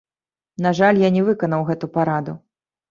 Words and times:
На 0.67 0.71
жаль, 0.79 1.03
я 1.07 1.13
не 1.19 1.23
выканаў 1.29 1.61
гэту 1.69 1.95
параду. 2.01 2.33